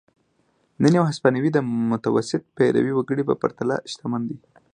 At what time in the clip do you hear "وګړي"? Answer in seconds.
2.95-3.23